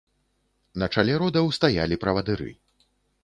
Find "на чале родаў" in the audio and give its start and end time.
0.83-1.51